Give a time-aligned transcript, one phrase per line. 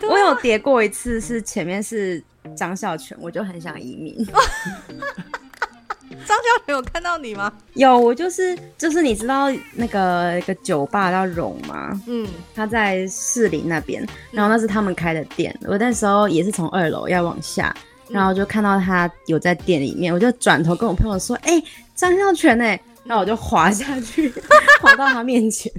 [0.08, 2.22] 我有叠过一次是前面是
[2.56, 4.14] 张孝全我就很想移民。
[6.24, 7.52] 张孝全有看到你吗？
[7.74, 12.00] 有我就是就是你知道那个一个酒吧叫荣吗？
[12.06, 12.26] 嗯。
[12.54, 17.74] 他在士林那边然后那是他们开的店我那时候也是从二楼要往下
[18.08, 21.62] 然后就看到他有在店里面我就转头跟我朋友说哎
[21.94, 24.32] 张孝全呢那我就滑下去
[24.80, 25.70] 滑到他面前。